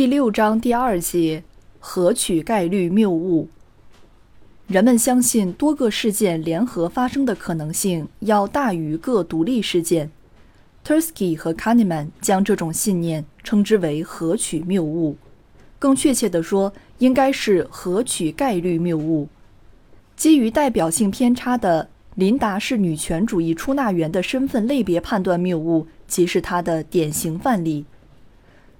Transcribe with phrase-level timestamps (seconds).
[0.00, 1.44] 第六章第二节：
[1.78, 3.50] 合取概率谬误。
[4.66, 10.10] 人们相信多个事件联合发生的可能性要大于各独立事件。
[10.82, 15.18] Tursky 和 Kahneman 将这种信念称之为合取谬误，
[15.78, 19.28] 更确切地说，应该是合取概率谬误。
[20.16, 27.84] 基于代表性偏差的琳达是女权主义出纳员的身份类别判断谬误，即是它的典型范例。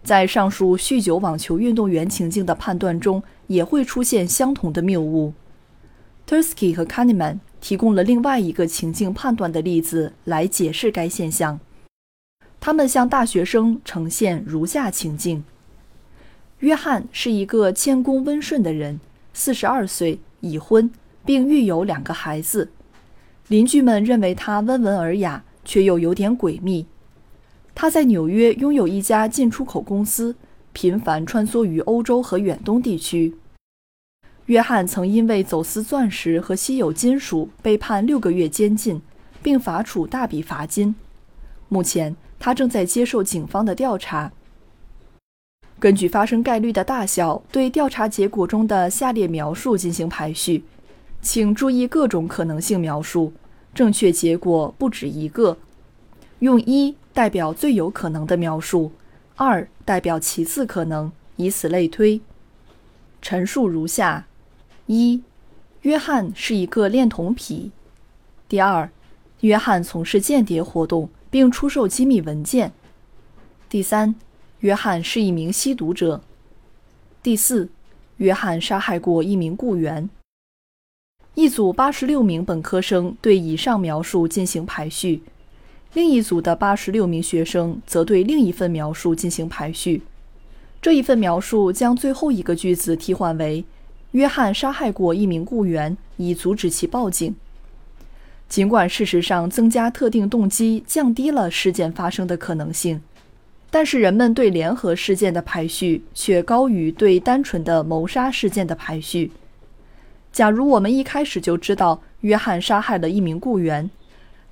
[0.02, 5.32] 在上述酗酒网球运动员情境的判断中，也会出现相同的谬误。
[6.26, 11.60] Tursky 和 Kahneman 提供了另外一个情境判断的例子来解释该现象。
[12.60, 15.44] 他们向大学生呈现如下情境：
[16.60, 19.00] 约翰是一个谦恭温顺的人，
[19.32, 20.90] 四十二岁，已婚，
[21.24, 22.70] 并育有两个孩子。
[23.48, 26.86] 邻居们认为他温文尔雅，却又有点诡秘。
[27.80, 30.36] 他在纽约拥有一家进出口公司，
[30.74, 33.34] 频繁穿梭于欧洲和远东地区。
[34.44, 39.00] 约翰曾因为走私钻石和稀有金属被判六个月监禁，
[39.42, 40.94] 并罚处大笔罚金。
[41.70, 44.30] 目前，他正在接受警方的调查。
[45.78, 50.64] 根据发生概率的大小，对调查结果中的下列描述进行排序，
[51.22, 53.32] 请注意各种可能性描述，
[53.72, 55.56] 正确结果不止一个。
[56.40, 56.94] 用一。
[57.12, 58.92] 代表最有可能的描述，
[59.36, 62.20] 二代表其次可能，以此类推。
[63.20, 64.26] 陈述如下：
[64.86, 65.22] 一、
[65.82, 67.70] 约翰是一个恋童癖；
[68.48, 68.90] 第二，
[69.40, 72.70] 约翰从事间谍活动并出售机密文件；
[73.68, 74.14] 第三，
[74.60, 76.20] 约翰是一名吸毒者；
[77.22, 77.68] 第四，
[78.18, 80.08] 约翰杀害过一名雇员。
[81.34, 85.22] 一组八十六名本科生对以上描述进行排序。
[85.94, 90.02] 另一组的八十六名学生则对另一份描述进行排序。
[90.80, 93.64] 这一份描述将最后一个句子替换为
[94.12, 97.34] ：“约翰杀害过一名雇员，以阻止其报警。”
[98.48, 103.00] 尽管事实上增加特定动机降低了事件发生的可能性，
[103.70, 109.30] 但是人们对联合事件的排序却高于对单纯的谋杀事件的排序。
[110.32, 113.90] 假如我们一开始就知道约翰杀害了一名雇员，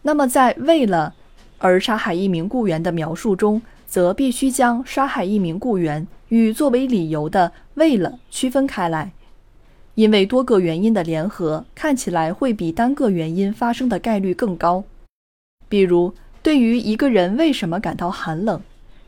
[0.02, 1.14] 那么在为了
[1.58, 9.12] 而杀害一名雇员的描述中，则必须将杀害一名雇员与作为理由的“为了”区分开来，
[9.94, 14.84] 因为多个原因的联合看起来会比单个原因发生的概率更高。
[15.68, 18.62] 比如，对于一个人为什么感到寒冷，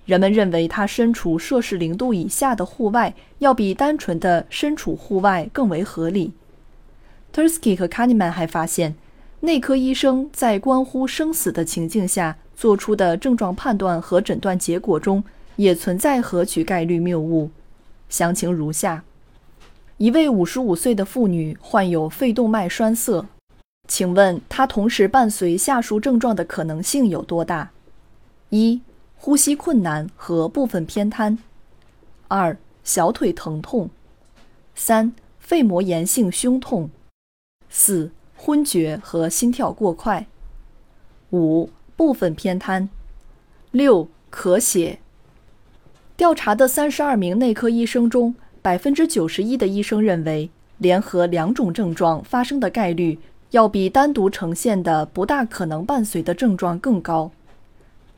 [0.04, 6.32] 人们认为他身处摄氏零度以下的户外要比单纯的身处户外更为合理。
[7.32, 8.96] Tursky 和 Kahneman 还发现。
[9.42, 15.24] 内科医生在关乎生死的情境下做出的症状判断和诊断结果中，
[15.56, 17.50] 也存在合取概率谬误。
[18.10, 19.02] 详情如下：
[19.96, 23.24] 一位五十五岁的妇女患有肺动脉栓塞，
[23.88, 27.70] 请问她同时伴随下述症状的可能性有多大？
[28.50, 28.82] 一、
[29.16, 31.38] 呼吸困难和部分偏瘫；
[32.28, 33.88] 二、小腿疼痛；
[34.74, 36.90] 三、肺膜炎性胸痛；
[37.70, 38.10] 四。
[38.42, 40.26] 昏厥和心跳过快，
[41.30, 42.88] 五部分偏瘫，
[43.70, 44.98] 六咳血。
[46.16, 53.18] 调查的三十二名内科医生中，百分之九十一的医生认为，联合两种症状发生的概率
[53.50, 57.30] 要比单独呈现的不大可能伴随的症状更高。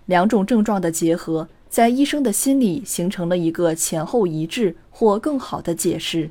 [0.06, 6.30] 两种症状的结合，在医生的心里形成了一个前后一致或更好的解释。